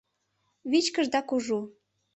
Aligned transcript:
Вичкыж 0.71 1.07
да 1.13 1.19
кужу. 1.27 1.59